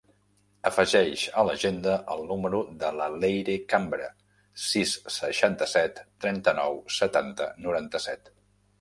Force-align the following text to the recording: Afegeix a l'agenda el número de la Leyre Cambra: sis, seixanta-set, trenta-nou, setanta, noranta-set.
Afegeix 0.69 1.25
a 1.41 1.43
l'agenda 1.49 1.97
el 2.15 2.23
número 2.31 2.61
de 2.85 2.91
la 3.01 3.07
Leyre 3.25 3.59
Cambra: 3.75 4.09
sis, 4.71 4.97
seixanta-set, 5.21 6.05
trenta-nou, 6.27 6.85
setanta, 7.01 7.53
noranta-set. 7.69 8.39